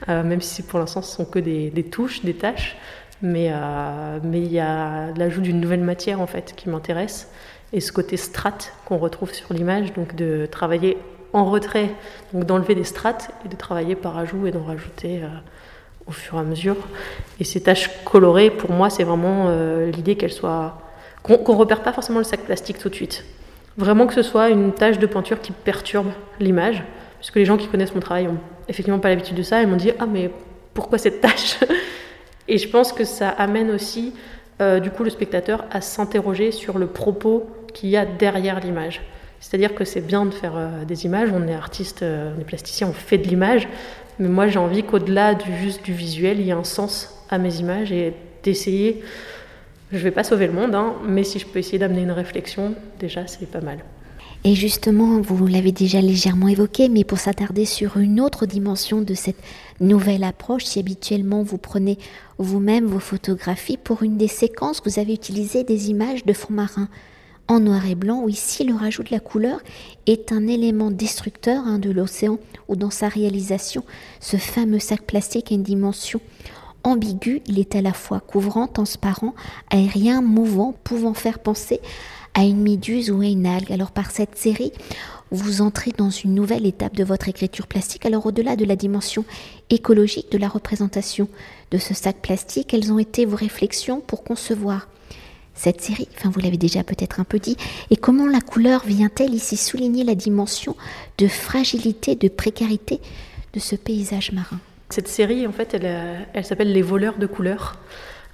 euh, 0.08 0.22
même 0.24 0.40
si 0.40 0.62
pour 0.62 0.80
l'instant 0.80 1.00
ce 1.00 1.14
sont 1.14 1.24
que 1.24 1.38
des, 1.38 1.70
touches, 1.90 2.24
des 2.24 2.34
tâches. 2.34 2.76
Mais, 3.24 3.48
euh, 3.50 4.18
mais 4.22 4.38
il 4.42 4.52
y 4.52 4.60
a 4.60 5.06
l'ajout 5.16 5.40
d'une 5.40 5.58
nouvelle 5.58 5.80
matière 5.80 6.20
en 6.20 6.26
fait 6.26 6.52
qui 6.54 6.68
m'intéresse 6.68 7.30
et 7.72 7.80
ce 7.80 7.90
côté 7.90 8.18
strat 8.18 8.58
qu'on 8.84 8.98
retrouve 8.98 9.32
sur 9.32 9.54
l'image, 9.54 9.94
donc 9.94 10.14
de 10.14 10.44
travailler 10.44 10.98
en 11.32 11.46
retrait, 11.46 11.88
donc 12.34 12.44
d'enlever 12.44 12.74
des 12.74 12.84
strates 12.84 13.30
et 13.46 13.48
de 13.48 13.56
travailler 13.56 13.94
par 13.94 14.18
ajout 14.18 14.46
et 14.46 14.50
d'en 14.50 14.62
rajouter 14.62 15.22
euh, 15.22 15.28
au 16.06 16.12
fur 16.12 16.36
et 16.36 16.40
à 16.40 16.42
mesure. 16.42 16.76
Et 17.40 17.44
ces 17.44 17.62
tâches 17.62 17.90
colorées, 18.04 18.50
pour 18.50 18.70
moi, 18.70 18.90
c'est 18.90 19.04
vraiment 19.04 19.48
l'idée 19.86 20.16
qu'elles 20.16 20.30
soient 20.30 20.78
qu'on 21.22 21.38
ne 21.38 21.58
repère 21.58 21.82
pas 21.82 21.94
forcément 21.94 22.18
le 22.18 22.24
sac 22.24 22.40
plastique 22.40 22.78
tout 22.78 22.90
de 22.90 22.94
suite. 22.94 23.24
Vraiment 23.78 24.06
que 24.06 24.12
ce 24.12 24.20
soit 24.22 24.50
une 24.50 24.72
tâche 24.72 24.98
de 24.98 25.06
peinture 25.06 25.40
qui 25.40 25.52
perturbe 25.52 26.08
l'image, 26.40 26.84
puisque 27.20 27.36
les 27.36 27.46
gens 27.46 27.56
qui 27.56 27.68
connaissent 27.68 27.94
mon 27.94 28.02
travail 28.02 28.28
ont 28.28 28.36
effectivement 28.68 29.00
pas 29.00 29.08
l'habitude 29.08 29.36
de 29.36 29.42
ça, 29.42 29.62
ils 29.62 29.66
m'ont 29.66 29.76
dit 29.76 29.92
ah 29.98 30.04
mais 30.04 30.30
pourquoi 30.74 30.98
cette 30.98 31.22
tâche 31.22 31.58
Et 32.48 32.58
je 32.58 32.68
pense 32.68 32.92
que 32.92 33.04
ça 33.04 33.28
amène 33.28 33.70
aussi 33.70 34.12
euh, 34.60 34.80
du 34.80 34.90
coup 34.90 35.02
le 35.02 35.10
spectateur 35.10 35.64
à 35.70 35.80
s'interroger 35.80 36.52
sur 36.52 36.78
le 36.78 36.86
propos 36.86 37.46
qu'il 37.72 37.88
y 37.88 37.96
a 37.96 38.04
derrière 38.04 38.60
l'image. 38.60 39.02
C'est-à-dire 39.40 39.74
que 39.74 39.84
c'est 39.84 40.00
bien 40.00 40.24
de 40.26 40.30
faire 40.30 40.54
euh, 40.56 40.84
des 40.84 41.04
images, 41.04 41.30
on 41.34 41.46
est 41.48 41.54
artiste, 41.54 42.02
euh, 42.02 42.32
on 42.36 42.40
est 42.40 42.44
plasticien, 42.44 42.88
on 42.88 42.92
fait 42.92 43.18
de 43.18 43.28
l'image, 43.28 43.68
mais 44.18 44.28
moi 44.28 44.46
j'ai 44.46 44.58
envie 44.58 44.84
qu'au-delà 44.84 45.34
du 45.34 45.56
juste 45.56 45.84
du 45.84 45.92
visuel, 45.92 46.40
il 46.40 46.46
y 46.46 46.50
ait 46.50 46.52
un 46.52 46.64
sens 46.64 47.24
à 47.30 47.38
mes 47.38 47.56
images 47.56 47.92
et 47.92 48.14
d'essayer 48.42 49.02
je 49.94 49.98
ne 49.98 50.02
vais 50.02 50.10
pas 50.10 50.24
sauver 50.24 50.46
le 50.46 50.52
monde, 50.52 50.74
hein, 50.74 50.94
mais 51.06 51.24
si 51.24 51.38
je 51.38 51.46
peux 51.46 51.58
essayer 51.58 51.78
d'amener 51.78 52.02
une 52.02 52.10
réflexion, 52.10 52.74
déjà, 52.98 53.26
c'est 53.26 53.48
pas 53.50 53.60
mal. 53.60 53.78
Et 54.46 54.54
justement, 54.54 55.22
vous 55.22 55.46
l'avez 55.46 55.72
déjà 55.72 56.02
légèrement 56.02 56.48
évoqué, 56.48 56.90
mais 56.90 57.02
pour 57.02 57.18
s'attarder 57.18 57.64
sur 57.64 57.96
une 57.96 58.20
autre 58.20 58.44
dimension 58.44 59.00
de 59.00 59.14
cette 59.14 59.42
nouvelle 59.80 60.22
approche, 60.22 60.64
si 60.64 60.78
habituellement 60.78 61.42
vous 61.42 61.56
prenez 61.56 61.98
vous-même 62.36 62.84
vos 62.84 62.98
photographies, 62.98 63.78
pour 63.78 64.02
une 64.02 64.18
des 64.18 64.28
séquences, 64.28 64.82
vous 64.84 64.98
avez 64.98 65.14
utilisé 65.14 65.64
des 65.64 65.88
images 65.88 66.26
de 66.26 66.34
fond 66.34 66.52
marin 66.52 66.90
en 67.48 67.60
noir 67.60 67.86
et 67.86 67.94
blanc, 67.94 68.22
où 68.22 68.28
ici 68.28 68.64
le 68.64 68.74
rajout 68.74 69.02
de 69.02 69.12
la 69.12 69.20
couleur 69.20 69.60
est 70.06 70.30
un 70.30 70.46
élément 70.46 70.90
destructeur 70.90 71.64
hein, 71.66 71.78
de 71.78 71.90
l'océan, 71.90 72.38
ou 72.68 72.76
dans 72.76 72.90
sa 72.90 73.08
réalisation, 73.08 73.82
ce 74.20 74.36
fameux 74.36 74.78
sac 74.78 75.02
plastique 75.02 75.52
a 75.52 75.54
une 75.54 75.62
dimension 75.62 76.20
ambigu, 76.84 77.42
il 77.46 77.58
est 77.58 77.74
à 77.74 77.82
la 77.82 77.92
fois 77.92 78.20
couvrant, 78.20 78.68
transparent, 78.68 79.34
aérien, 79.70 80.22
mouvant, 80.22 80.74
pouvant 80.84 81.14
faire 81.14 81.38
penser 81.38 81.80
à 82.34 82.44
une 82.44 82.62
méduse 82.62 83.10
ou 83.10 83.20
à 83.20 83.26
une 83.26 83.46
algue. 83.46 83.72
Alors 83.72 83.90
par 83.90 84.10
cette 84.10 84.36
série, 84.36 84.72
vous 85.30 85.62
entrez 85.62 85.92
dans 85.96 86.10
une 86.10 86.34
nouvelle 86.34 86.66
étape 86.66 86.94
de 86.94 87.04
votre 87.04 87.28
écriture 87.28 87.66
plastique. 87.66 88.06
Alors 88.06 88.26
au-delà 88.26 88.56
de 88.56 88.64
la 88.64 88.76
dimension 88.76 89.24
écologique 89.70 90.30
de 90.30 90.38
la 90.38 90.48
représentation 90.48 91.28
de 91.70 91.78
ce 91.78 91.94
sac 91.94 92.16
plastique, 92.22 92.68
quelles 92.68 92.92
ont 92.92 92.98
été 92.98 93.24
vos 93.24 93.36
réflexions 93.36 94.00
pour 94.00 94.22
concevoir 94.22 94.88
cette 95.54 95.80
série? 95.80 96.08
Enfin, 96.16 96.30
vous 96.30 96.40
l'avez 96.40 96.56
déjà 96.56 96.84
peut-être 96.84 97.20
un 97.20 97.24
peu 97.24 97.38
dit. 97.38 97.56
Et 97.90 97.96
comment 97.96 98.26
la 98.26 98.40
couleur 98.40 98.84
vient-elle 98.84 99.34
ici 99.34 99.56
souligner 99.56 100.04
la 100.04 100.14
dimension 100.14 100.76
de 101.18 101.28
fragilité, 101.28 102.16
de 102.16 102.28
précarité 102.28 103.00
de 103.52 103.60
ce 103.60 103.76
paysage 103.76 104.32
marin? 104.32 104.60
Cette 104.90 105.08
série, 105.08 105.46
en 105.46 105.52
fait, 105.52 105.74
elle, 105.74 105.82
euh, 105.84 106.18
elle 106.34 106.44
s'appelle 106.44 106.72
Les 106.72 106.82
voleurs 106.82 107.16
de 107.18 107.26
couleurs. 107.26 107.76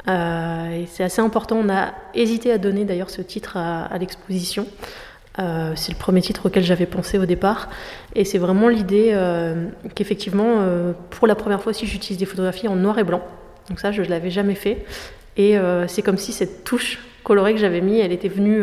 Euh, 0.08 0.84
c'est 0.88 1.04
assez 1.04 1.20
important. 1.20 1.56
On 1.56 1.68
a 1.68 1.94
hésité 2.14 2.52
à 2.52 2.58
donner 2.58 2.84
d'ailleurs 2.84 3.10
ce 3.10 3.22
titre 3.22 3.56
à, 3.56 3.96
l'exposition. 3.98 4.66
Euh, 5.38 5.72
c'est 5.76 5.92
le 5.92 5.98
premier 5.98 6.20
titre 6.20 6.46
auquel 6.46 6.64
j'avais 6.64 6.86
pensé 6.86 7.18
au 7.18 7.26
départ. 7.26 7.68
Et 8.14 8.24
c'est 8.24 8.38
vraiment 8.38 8.68
l'idée 8.68 9.16
qu'effectivement, 9.94 10.66
pour 11.10 11.26
la 11.26 11.34
première 11.34 11.62
fois 11.62 11.70
aussi, 11.70 11.86
j'utilise 11.86 12.18
des 12.18 12.26
photographies 12.26 12.68
en 12.68 12.76
noir 12.76 12.98
et 12.98 13.04
blanc. 13.04 13.22
Donc 13.68 13.78
ça, 13.78 13.92
je 13.92 14.02
ne 14.02 14.08
l'avais 14.08 14.30
jamais 14.30 14.54
fait. 14.56 14.84
Et 15.36 15.56
c'est 15.86 16.02
comme 16.02 16.18
si 16.18 16.32
cette 16.32 16.64
touche 16.64 16.98
colorée 17.22 17.54
que 17.54 17.60
j'avais 17.60 17.80
mis, 17.80 18.00
elle 18.00 18.12
était 18.12 18.28
venue 18.28 18.60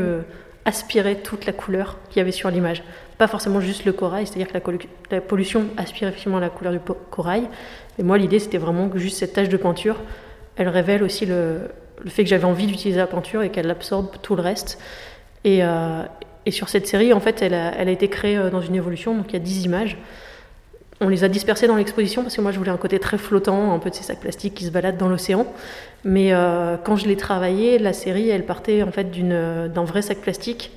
aspirer 0.68 1.16
toute 1.16 1.48
la 1.48 1.54
couleur 1.54 1.98
qu'il 2.10 2.18
y 2.18 2.22
avait 2.22 2.32
sur 2.32 2.52
l'image 2.52 2.84
pas 3.18 3.28
forcément 3.28 3.60
juste 3.60 3.86
le 3.86 3.94
corail, 3.94 4.28
c'est-à-dire 4.28 4.48
que 4.48 4.72
la, 5.12 5.22
pollution 5.22 5.66
aspire 5.76 6.08
effectivement 6.08 6.40
la 6.40 6.50
couleur 6.50 6.74
du 6.74 6.80
corail. 7.10 7.48
Et 7.98 8.04
moi, 8.04 8.18
l'idée, 8.18 8.40
c'était 8.40 8.60
vraiment 8.60 8.90
que 8.90 9.00
juste 9.00 9.18
cette 9.18 9.34
tache 9.34 9.50
de 9.50 9.58
peinture, 9.58 9.96
elle 10.56 10.70
révèle 10.70 11.04
aussi 11.04 11.26
le, 11.26 11.62
fait 12.08 12.24
que 12.24 12.30
j'avais 12.30 12.46
envie 12.46 12.68
d'utiliser 12.68 13.00
la 13.00 13.08
peinture 13.08 13.42
et 13.42 13.50
qu'elle 13.50 13.70
absorbe 13.72 14.10
tout 14.22 14.36
le 14.36 14.42
reste. 14.42 14.80
Et, 15.44 15.64
euh, 15.64 16.04
sur 16.50 16.70
cette 16.70 16.88
série, 16.88 17.12
en 17.12 17.20
fait, 17.20 17.42
elle 17.42 17.54
a, 17.54 17.82
été 17.84 18.08
créée 18.08 18.38
euh, 18.38 18.50
dans 18.50 18.62
une 18.62 18.76
évolution, 18.76 19.16
donc 19.16 19.26
il 19.30 19.34
y 19.34 19.36
a 19.36 19.40
10 19.40 19.66
images. 19.66 19.98
On 21.00 21.10
les 21.10 21.24
a 21.24 21.28
dispersés 21.28 21.68
dans 21.68 21.76
l'exposition 21.76 22.24
parce 22.24 22.36
que 22.36 22.42
moi 22.42 22.52
je 22.52 22.58
voulais 22.58 22.72
un 22.72 22.78
côté 22.78 22.98
très 22.98 23.20
flottant, 23.20 23.74
un 23.74 23.80
peu 23.80 23.92
de 23.92 23.96
ces 23.96 24.04
sacs 24.04 24.20
plastiques 24.20 24.56
qui 24.56 24.66
se 24.66 24.72
baladent 24.72 24.98
dans 24.98 25.10
l'océan. 25.10 25.46
Mais 26.04 26.34
euh, 26.34 26.76
quand 26.84 26.96
je 26.96 27.08
l'ai 27.08 27.18
travaillé, 27.18 27.78
la 27.78 27.94
série 27.94 28.30
elle 28.30 28.46
partait 28.46 28.82
en 28.82 28.92
fait 28.92 29.12
d'un 29.12 29.84
vrai 29.84 30.02
sac 30.02 30.18
plastique 30.20 30.72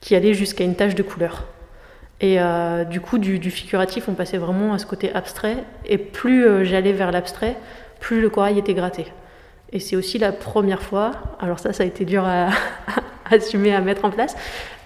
qui 0.00 0.14
allait 0.14 0.32
jusqu'à 0.34 0.64
une 0.64 0.76
tache 0.76 0.94
de 0.94 1.02
couleur. 1.02 1.44
Et 2.22 2.40
euh, 2.40 2.84
du 2.84 3.00
coup, 3.02 3.18
du, 3.18 3.50
figuratif, 3.50 4.08
on 4.08 4.14
passait 4.14 4.38
vraiment 4.38 4.72
à 4.72 4.78
ce 4.78 4.86
côté 4.86 5.12
abstrait. 5.12 5.56
Et 5.84 5.98
plus 5.98 6.46
euh, 6.46 6.64
j'allais 6.64 6.92
vers 6.92 7.12
l'abstrait, 7.12 7.56
plus 8.00 8.22
le 8.22 8.30
corail 8.30 8.58
était 8.58 8.72
gratté. 8.72 9.06
Et 9.72 9.80
c'est 9.80 9.96
aussi 9.96 10.16
la 10.16 10.32
première 10.32 10.82
fois, 10.82 11.12
alors 11.40 11.58
ça, 11.58 11.74
ça 11.74 11.82
a 11.82 11.86
été 11.86 12.06
dur 12.06 12.24
à, 12.24 12.48
assumer, 13.30 13.74
à 13.74 13.80
mettre 13.80 14.04
en 14.06 14.10
place, 14.10 14.36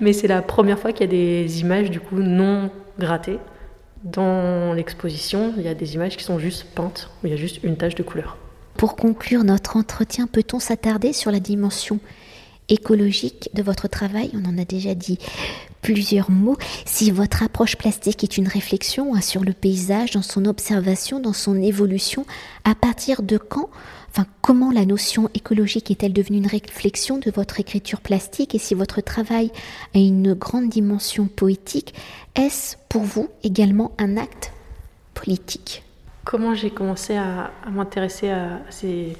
mais 0.00 0.12
c'est 0.12 0.26
la 0.26 0.42
première 0.42 0.78
fois 0.78 0.92
qu'il 0.92 1.02
y 1.02 1.09
a 1.09 1.12
des 1.12 1.61
images 1.61 1.90
du 1.90 2.00
coup 2.00 2.16
non 2.16 2.70
grattées 2.99 3.38
dans 4.04 4.73
l'exposition. 4.73 5.52
Il 5.57 5.62
y 5.62 5.69
a 5.69 5.75
des 5.75 5.95
images 5.95 6.16
qui 6.16 6.25
sont 6.25 6.38
juste 6.38 6.64
peintes, 6.75 7.11
où 7.23 7.26
il 7.26 7.30
y 7.30 7.35
a 7.35 7.37
juste 7.37 7.62
une 7.62 7.76
tache 7.76 7.95
de 7.95 8.02
couleur. 8.02 8.37
Pour 8.76 8.97
conclure 8.97 9.45
notre 9.45 9.76
entretien, 9.76 10.26
peut-on 10.26 10.59
s'attarder 10.59 11.12
sur 11.12 11.30
la 11.30 11.40
dimension 11.40 12.00
écologique 12.70 13.50
de 13.54 13.62
votre 13.62 13.88
travail. 13.88 14.30
On 14.34 14.48
en 14.48 14.58
a 14.58 14.64
déjà 14.64 14.94
dit 14.94 15.18
plusieurs 15.82 16.30
mots. 16.30 16.56
Si 16.86 17.10
votre 17.10 17.42
approche 17.42 17.76
plastique 17.76 18.24
est 18.24 18.38
une 18.38 18.48
réflexion 18.48 19.14
hein, 19.14 19.20
sur 19.20 19.44
le 19.44 19.52
paysage, 19.52 20.12
dans 20.12 20.22
son 20.22 20.44
observation, 20.46 21.20
dans 21.20 21.32
son 21.32 21.60
évolution, 21.60 22.24
à 22.64 22.74
partir 22.74 23.22
de 23.22 23.36
quand 23.36 23.68
Enfin, 24.12 24.26
comment 24.40 24.72
la 24.72 24.84
notion 24.86 25.30
écologique 25.34 25.90
est-elle 25.92 26.12
devenue 26.12 26.38
une 26.38 26.48
réflexion 26.48 27.18
de 27.18 27.30
votre 27.30 27.60
écriture 27.60 28.00
plastique? 28.00 28.56
Et 28.56 28.58
si 28.58 28.74
votre 28.74 29.00
travail 29.00 29.52
a 29.94 29.98
une 29.98 30.34
grande 30.34 30.68
dimension 30.68 31.28
poétique, 31.28 31.94
est-ce 32.34 32.76
pour 32.88 33.02
vous 33.02 33.28
également 33.44 33.92
un 33.98 34.16
acte 34.16 34.52
politique? 35.14 35.84
Comment 36.24 36.54
j'ai 36.54 36.70
commencé 36.70 37.16
à, 37.16 37.52
m'intéresser 37.70 38.30
à 38.30 38.60
ces, 38.68 39.16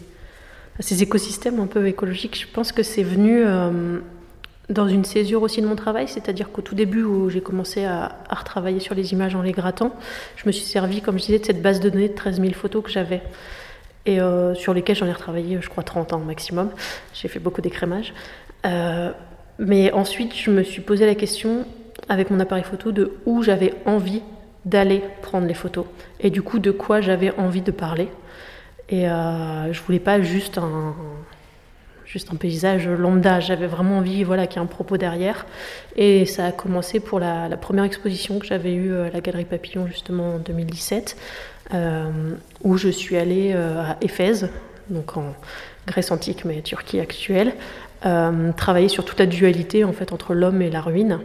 écosystèmes 0.79 1.61
un 1.61 1.67
peu 1.67 1.87
écologiques 1.87 2.39
Je 2.41 2.53
pense 2.53 2.73
que 2.73 2.83
c'est 2.83 3.03
venu 3.03 3.43
euh, 3.45 3.99
dans 4.69 4.89
une 4.89 5.05
césure 5.05 5.43
aussi 5.43 5.61
de 5.61 5.67
mon 5.67 5.77
travail, 5.77 6.09
c'est-à-dire 6.09 6.51
qu'au 6.51 6.63
tout 6.63 6.75
début 6.75 7.03
où 7.03 7.29
j'ai 7.29 7.41
commencé 7.41 7.85
à, 7.85 8.17
retravailler 8.31 8.81
sur 8.81 8.95
les 8.95 9.13
images 9.13 9.35
en 9.35 9.43
les 9.43 9.53
grattant, 9.53 9.95
je 10.37 10.45
me 10.47 10.53
suis 10.53 10.65
servi, 10.65 11.03
comme 11.03 11.19
je 11.19 11.27
disais, 11.27 11.39
de 11.39 11.45
cette 11.45 11.63
base 11.63 11.81
de 11.81 11.89
données 11.89 12.09
de 12.09 12.15
13 12.15 12.41
000 12.41 12.53
photos 12.53 12.85
que 12.85 12.91
j'avais 12.91 13.23
et 14.07 14.21
euh, 14.21 14.55
sur 14.55 14.73
lesquels 14.73 14.97
j'en 14.97 15.07
ai 15.07 15.13
retravaillé, 15.13 15.59
je 15.61 15.69
crois, 15.69 15.83
30 15.83 16.13
ans 16.15 16.19
maximum. 16.21 16.71
J'ai 17.13 17.29
fait 17.29 17.39
beaucoup 17.39 17.61
d'écrémage. 17.61 18.15
Euh, 18.65 19.13
mais 19.59 19.93
ensuite, 19.93 20.35
je 20.35 20.51
me 20.51 20.63
suis 20.63 20.81
posé 20.81 21.05
la 21.05 21.15
question, 21.15 21.67
avec 22.09 22.31
mon 22.31 22.41
appareil 22.41 22.65
photo, 22.65 22.93
de 22.93 23.13
où 23.27 23.43
j'avais 23.43 23.75
envie 23.85 24.23
d'aller 24.65 25.03
prendre 25.23 25.47
les 25.47 25.55
photos. 25.55 25.85
Et 26.21 26.31
du 26.31 26.43
coup, 26.43 26.59
de 26.59 26.71
quoi 26.71 27.01
j'avais 27.01 27.33
envie 27.39 27.63
de 27.63 27.71
parler. 27.71 28.09
Et 28.91 29.09
euh, 29.09 29.73
je 29.73 29.81
voulais 29.83 30.01
pas 30.01 30.21
juste 30.21 30.59
un, 30.59 30.95
juste 32.05 32.29
un 32.33 32.37
paysage 32.37 32.89
lambda. 32.89 33.41
J'avais 33.41 33.67
vraiment 33.67 33.99
envie 33.99 34.25
voilà, 34.25 34.47
qu'il 34.47 34.57
y 34.57 34.59
ait 34.61 34.65
un 34.65 34.67
propos 34.67 34.97
derrière. 34.97 35.47
Et 35.97 36.27
ça 36.27 36.47
a 36.47 36.53
commencé 36.53 37.01
pour 37.01 37.21
la, 37.21 37.49
première 37.57 37.85
exposition 37.85 38.39
que 38.39 38.47
j'avais 38.47 38.75
eue 38.75 38.95
à 38.95 39.11
la 39.11 39.21
Galerie 39.21 39.45
Papillon, 39.45 39.87
justement, 39.87 40.35
en 40.35 40.39
2017. 40.39 41.17
Euh, 41.73 42.11
où 42.65 42.77
je 42.77 42.89
suis 42.89 43.17
allée 43.17 43.53
euh, 43.55 43.81
à 43.81 43.97
Éphèse, 44.01 44.51
donc 44.89 45.17
en 45.17 45.37
Grèce 45.87 46.11
antique 46.11 46.45
mais 46.45 46.63
Turquie 46.63 46.99
actuelle, 46.99 47.55
euh, 48.07 48.51
travailler 48.57 48.89
sur 48.89 49.05
toute 49.05 49.21
la 49.21 49.27
dualité 49.27 49.85
en 49.85 49.93
fait 49.93 50.13
entre 50.13 50.35
l'homme 50.35 50.63
et 50.63 50.71
la 50.71 50.81
ruine 50.81 51.21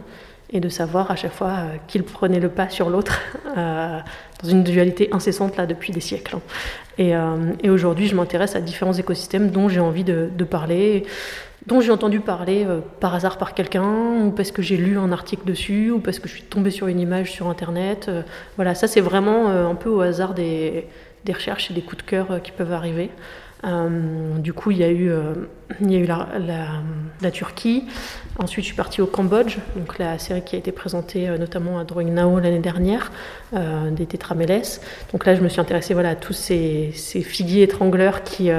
et 0.52 0.60
de 0.60 0.68
savoir 0.68 1.10
à 1.10 1.16
chaque 1.16 1.32
fois 1.32 1.54
qu'il 1.88 2.04
prenait 2.04 2.40
le 2.40 2.48
pas 2.48 2.68
sur 2.68 2.88
l'autre 2.88 3.20
dans 3.56 4.48
une 4.48 4.62
dualité 4.62 5.08
incessante 5.12 5.56
là 5.56 5.66
depuis 5.66 5.92
des 5.92 6.00
siècles. 6.00 6.36
Et, 6.98 7.12
et 7.62 7.70
aujourd'hui, 7.70 8.06
je 8.06 8.14
m'intéresse 8.14 8.54
à 8.54 8.60
différents 8.60 8.92
écosystèmes 8.92 9.50
dont 9.50 9.68
j'ai 9.68 9.80
envie 9.80 10.04
de, 10.04 10.28
parler 10.44 11.04
dont 11.66 11.80
j'ai 11.80 11.90
entendu 11.90 12.20
parler 12.20 12.64
euh, 12.64 12.80
par 13.00 13.14
hasard 13.14 13.38
par 13.38 13.54
quelqu'un, 13.54 14.24
ou 14.24 14.30
parce 14.30 14.52
que 14.52 14.62
j'ai 14.62 14.76
lu 14.76 14.98
un 14.98 15.12
article 15.12 15.44
dessus, 15.44 15.90
ou 15.90 15.98
parce 15.98 16.18
que 16.18 16.28
je 16.28 16.34
suis 16.34 16.42
tombée 16.42 16.70
sur 16.70 16.86
une 16.86 17.00
image 17.00 17.32
sur 17.32 17.48
Internet. 17.48 18.06
Euh, 18.08 18.22
voilà, 18.56 18.74
ça 18.74 18.86
c'est 18.86 19.00
vraiment 19.00 19.48
euh, 19.48 19.68
un 19.68 19.74
peu 19.74 19.90
au 19.90 20.00
hasard 20.00 20.34
des, 20.34 20.86
recherches 21.28 21.72
et 21.72 21.74
des 21.74 21.82
coups 21.82 22.04
de 22.04 22.08
cœur 22.08 22.40
qui 22.42 22.52
peuvent 22.52 22.72
arriver. 22.72 23.10
Du 24.38 24.52
coup, 24.52 24.70
il 24.70 24.78
y 24.78 24.84
a 24.84 24.90
eu, 24.90 25.10
il 25.80 25.90
y 25.90 25.96
a 25.96 25.98
eu 25.98 26.06
la, 26.06 27.30
Turquie. 27.30 27.84
Ensuite, 28.38 28.64
je 28.64 28.68
suis 28.68 28.76
partie 28.76 29.00
au 29.00 29.06
Cambodge, 29.06 29.56
donc 29.74 29.98
la 29.98 30.18
série 30.18 30.42
qui 30.42 30.54
a 30.54 30.58
été 30.58 30.70
présentée 30.70 31.28
notamment 31.38 31.78
à 31.78 31.84
Drawing 31.84 32.14
Now 32.14 32.38
l'année 32.38 32.60
dernière, 32.60 33.10
des 33.52 34.06
tétramélès. 34.06 34.80
Donc 35.12 35.26
là, 35.26 35.34
je 35.34 35.40
me 35.40 35.48
suis 35.48 35.60
intéressée 35.60 35.94
voilà, 35.94 36.10
à 36.10 36.14
tous 36.14 36.32
ces, 36.32 36.92
ces 36.94 37.22
figuiers 37.22 37.64
étrangleurs 37.64 38.22
qui 38.22 38.50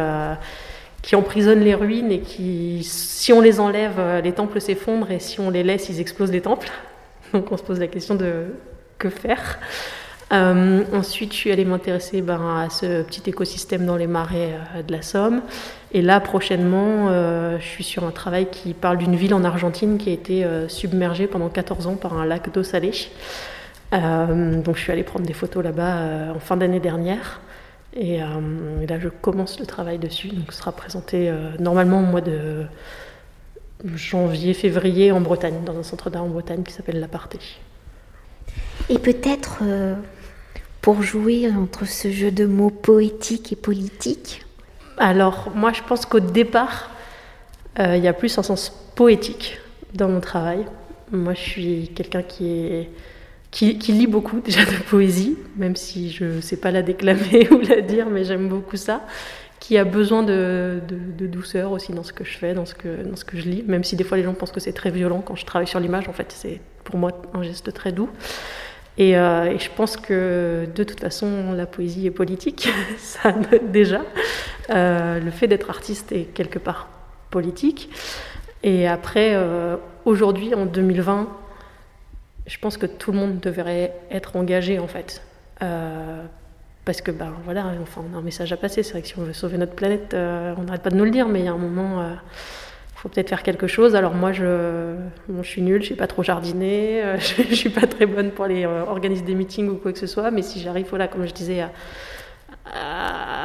qui 1.08 1.16
emprisonnent 1.16 1.62
les 1.62 1.74
ruines 1.74 2.12
et 2.12 2.20
qui, 2.20 2.84
si 2.84 3.32
on 3.32 3.40
les 3.40 3.62
enlève, 3.62 3.98
euh, 3.98 4.20
les 4.20 4.34
temples 4.34 4.60
s'effondrent 4.60 5.10
et 5.10 5.20
si 5.20 5.40
on 5.40 5.50
les 5.50 5.64
laisse, 5.64 5.88
ils 5.88 6.02
explosent 6.02 6.34
les 6.34 6.42
temples. 6.42 6.70
Donc 7.34 7.50
on 7.52 7.56
se 7.56 7.64
pose 7.64 7.80
la 7.80 7.88
question 7.88 8.16
de 8.16 8.48
que 8.98 9.10
faire. 9.10 9.58
Euh, 10.34 10.84
ensuite, 10.94 11.32
je 11.32 11.38
suis 11.38 11.52
allée 11.52 11.64
m'intéresser 11.64 12.22
ben, 12.22 12.60
à 12.66 12.70
ce 12.70 13.04
petit 13.04 13.30
écosystème 13.30 13.86
dans 13.86 13.96
les 13.96 14.08
marais 14.08 14.56
euh, 14.76 14.84
de 14.84 14.92
la 14.92 15.02
Somme. 15.02 15.42
Et 15.94 16.02
là, 16.02 16.20
prochainement, 16.20 17.10
je 17.58 17.66
suis 17.66 17.86
sur 17.86 18.04
un 18.04 18.12
travail 18.12 18.48
qui 18.52 18.74
parle 18.74 18.98
d'une 18.98 19.16
ville 19.16 19.34
en 19.34 19.46
Argentine 19.46 19.98
qui 19.98 20.10
a 20.10 20.14
été 20.14 20.46
submergée 20.68 21.28
pendant 21.28 21.48
14 21.48 21.88
ans 21.88 21.96
par 21.96 22.18
un 22.18 22.26
lac 22.26 22.52
d'eau 22.52 22.62
salée. 22.62 22.92
donc 23.94 24.76
je 24.76 24.82
suis 24.82 24.92
allée 24.92 25.04
prendre 25.04 25.26
des 25.26 25.32
photos 25.32 25.64
là-bas 25.64 26.34
en 26.36 26.40
fin 26.40 26.58
d'année 26.58 26.82
dernière. 26.82 27.40
Euh, 27.96 28.82
et, 28.82 28.88
là, 28.88 29.00
je 29.00 29.10
commence 29.10 29.60
le 29.60 29.66
travail 29.66 29.98
dessus. 29.98 30.30
Donc, 30.30 30.52
ce 30.52 30.60
sera 30.60 30.72
présenté 30.72 31.30
euh, 31.30 31.52
normalement 31.60 32.00
au 32.00 32.06
mois 32.06 32.22
de 32.22 32.66
janvier, 33.96 34.54
février 34.54 35.12
en 35.12 35.22
Bretagne, 35.22 35.64
dans 35.66 35.78
un 35.78 35.84
centre 35.84 36.10
d'art 36.10 36.24
en 36.24 36.30
Bretagne 36.30 36.64
qui 36.64 36.74
s'appelle 36.74 37.00
l'Aparté. 37.00 37.40
Et 38.90 39.00
peut-être 39.00 39.60
euh, 39.64 39.96
pour 40.88 41.04
jouer 41.04 41.52
entre 41.52 41.86
ce 41.86 42.10
jeu 42.12 42.32
de 42.32 42.46
mots 42.46 42.70
poétique 42.70 43.52
et 43.52 43.58
politique 43.58 44.46
Alors, 44.98 45.52
moi, 45.54 45.74
je 45.74 45.82
pense 45.84 46.06
qu'au 46.06 46.22
départ, 46.22 46.92
il 47.78 47.98
y 47.98 48.08
a 48.08 48.14
plus 48.14 48.38
un 48.38 48.42
sens 48.42 48.70
poétique 48.96 49.60
dans 49.94 50.08
mon 50.08 50.22
travail. 50.22 50.64
Moi, 51.12 51.34
je 51.34 51.42
suis 51.42 51.92
quelqu'un 51.94 52.22
qui 52.22 52.88
qui, 53.52 53.74
lit 53.74 54.08
beaucoup 54.08 54.40
déjà 54.46 54.64
de 54.64 54.82
poésie, 54.90 55.38
même 55.58 55.76
si 55.76 56.10
je 56.10 56.24
ne 56.24 56.40
sais 56.40 56.56
pas 56.56 56.72
la 56.72 56.84
déclamer 56.84 57.50
ou 57.52 57.60
la 57.60 57.82
dire, 57.82 58.08
mais 58.10 58.24
j'aime 58.24 58.48
beaucoup 58.48 58.78
ça, 58.78 59.06
qui 59.60 59.78
a 59.78 59.84
besoin 59.84 60.24
de, 60.24 60.80
douceur 61.20 61.74
aussi 61.74 61.92
dans 61.92 62.04
ce 62.04 62.14
que 62.14 62.24
je 62.24 62.38
fais, 62.38 62.54
dans 62.54 62.66
ce 62.66 62.76
que, 62.76 63.04
dans 63.04 63.18
ce 63.18 63.26
que 63.26 63.36
je 63.36 63.50
lis, 63.50 63.64
même 63.68 63.84
si 63.84 63.98
des 63.98 64.06
fois 64.06 64.16
les 64.16 64.24
gens 64.24 64.34
pensent 64.34 64.54
que 64.54 64.62
c'est 64.62 64.72
très 64.72 64.92
violent 64.92 65.20
quand 65.20 65.36
je 65.36 65.46
travaille 65.46 65.68
sur 65.68 65.82
l'image, 65.82 66.08
en 66.08 66.14
fait 66.14 66.32
c'est 66.34 66.62
pour 66.86 66.98
moi 66.98 67.12
un 67.34 67.44
geste 67.44 67.74
très 67.74 67.92
doux. 67.92 68.10
Et, 68.98 69.16
euh, 69.16 69.58
je 69.58 69.70
pense 69.76 69.96
que 69.96 70.68
de 70.74 70.84
toute 70.84 71.00
façon 71.00 71.54
la 71.54 71.66
poésie 71.66 72.08
est 72.08 72.12
politique, 72.12 72.70
ça 72.98 73.32
déjà. 73.32 74.02
Euh, 74.70 75.20
le 75.20 75.32
fait 75.32 75.48
d'être 75.48 75.70
artiste 75.70 76.12
est 76.12 76.26
quelque 76.26 76.60
part 76.60 76.90
politique. 77.30 77.90
Et 78.64 78.88
après, 78.88 79.36
euh, 79.36 79.78
aujourd'hui, 80.06 80.56
en 80.56 80.66
2020, 80.66 81.28
je 82.48 82.58
pense 82.58 82.78
que 82.78 82.86
tout 82.86 83.12
le 83.12 83.20
monde 83.20 83.40
devrait 83.40 83.94
être 84.10 84.36
engagé 84.36 84.80
en 84.80 84.88
fait. 84.88 85.22
Parce 86.86 87.02
que 87.02 87.12
ben 87.12 87.34
voilà, 87.44 87.66
enfin 87.82 88.02
on 88.10 88.16
a 88.16 88.20
un 88.20 88.22
message 88.22 88.54
à 88.54 88.58
passer. 88.58 88.82
C'est 88.82 88.94
vrai 88.94 89.02
que 89.02 89.08
si 89.08 89.20
on 89.20 89.24
veut 89.24 89.34
sauver 89.34 89.58
notre 89.58 89.74
planète, 89.74 90.14
on 90.14 90.64
n'arrête 90.64 90.82
pas 90.82 90.90
de 90.90 90.96
nous 90.96 91.04
le 91.04 91.12
dire, 91.12 91.28
mais 91.28 91.40
il 91.40 91.46
y 91.46 91.50
a 91.50 91.54
un 91.54 91.58
moment, 91.58 92.16
faut 93.08 93.14
peut-être 93.14 93.30
faire 93.30 93.44
quelque 93.44 93.68
chose. 93.68 93.96
Alors 93.96 94.14
moi, 94.14 94.34
je, 94.34 94.96
je 95.42 95.48
suis 95.48 95.62
nulle, 95.62 95.82
je 95.82 95.88
suis 95.88 95.96
pas 95.96 96.08
trop 96.08 96.24
jardiner, 96.24 97.02
je, 97.20 97.50
ne 97.50 97.56
suis 97.56 97.70
pas 97.70 97.88
très 97.88 98.06
bonne 98.06 98.32
pour 98.32 98.46
aller 98.46 98.66
organiser 98.66 99.22
des 99.22 99.36
meetings 99.36 99.70
ou 99.70 99.76
quoi 99.76 99.94
que 99.94 100.00
ce 100.00 100.08
soit. 100.08 100.30
Mais 100.32 100.42
si 100.42 100.60
j'arrive, 100.60 100.88
voilà, 100.90 101.08
comme 101.08 101.26
je 101.26 101.34
disais, 101.34 101.62
à, 101.62 101.72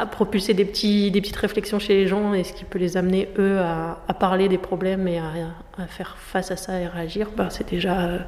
à, 0.00 0.06
propulser 0.06 0.54
des, 0.54 0.64
petits, 0.64 1.10
des 1.10 1.20
petites 1.20 1.36
réflexions 1.36 1.78
chez 1.78 1.94
les 1.94 2.08
gens 2.08 2.34
et 2.34 2.44
ce 2.44 2.52
qui 2.52 2.64
peut 2.64 2.78
les 2.78 2.96
amener 2.96 3.28
eux 3.38 3.58
à, 3.58 3.96
parler 4.18 4.48
des 4.48 4.58
problèmes 4.58 5.08
et 5.08 5.18
à, 5.18 5.30
à, 5.78 5.86
faire 5.86 6.16
face 6.18 6.50
à 6.50 6.56
ça 6.56 6.78
et 6.80 6.86
réagir, 6.86 7.28
ben, 7.36 7.50
c'est 7.50 7.68
déjà 7.68 8.20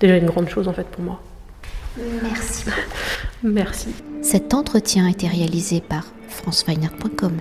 déjà 0.00 0.16
une 0.16 0.26
grande 0.26 0.48
chose 0.48 0.68
en 0.68 0.72
fait 0.72 0.86
pour 0.86 1.02
moi. 1.02 1.20
Merci. 2.22 2.64
Merci. 3.42 3.88
Cet 4.22 4.54
entretien 4.54 5.06
a 5.06 5.10
été 5.10 5.28
réalisé 5.28 5.80
par 5.80 6.04
franceweiner.com. 6.28 7.38